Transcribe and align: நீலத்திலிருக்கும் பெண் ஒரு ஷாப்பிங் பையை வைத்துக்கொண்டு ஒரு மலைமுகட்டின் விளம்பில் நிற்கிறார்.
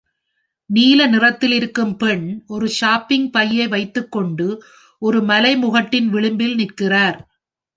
நீலத்திலிருக்கும் 0.69 1.93
பெண் 1.97 2.43
ஒரு 2.47 2.67
ஷாப்பிங் 2.69 3.29
பையை 3.31 3.67
வைத்துக்கொண்டு 3.67 4.47
ஒரு 5.01 5.21
மலைமுகட்டின் 5.21 6.07
விளம்பில் 6.07 6.55
நிற்கிறார். 6.55 7.19